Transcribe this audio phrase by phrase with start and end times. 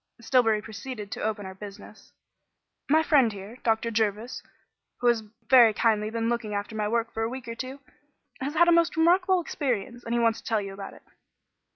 [0.19, 2.11] Stillbury proceeded to open our business.
[2.89, 3.91] "My friend here, Dr.
[3.91, 4.41] Jervis,
[4.99, 7.79] who has very kindly been looking after my work for a week or two,
[8.39, 11.03] has had a most remarkable experience, and he wants to tell you about it."